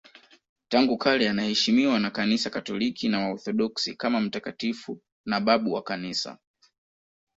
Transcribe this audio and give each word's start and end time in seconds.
Tangu 0.67 0.97
kale 0.97 1.29
anaheshimiwa 1.29 1.99
na 1.99 2.11
Kanisa 2.11 2.49
Katoliki 2.49 3.09
na 3.09 3.19
Waorthodoksi 3.19 3.95
kama 3.95 4.21
mtakatifu 4.21 4.99
na 5.25 5.39
babu 5.41 5.73
wa 5.73 5.83
Kanisa. 5.83 6.37